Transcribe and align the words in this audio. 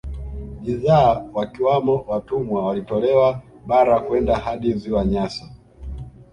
Bidhaa 0.61 1.25
wakiwamo 1.33 2.05
watumwa 2.07 2.65
walitolewa 2.65 3.41
bara 3.67 3.99
kwenda 3.99 4.35
hadi 4.37 4.73
Ziwa 4.73 5.05
Nyasa 5.05 5.49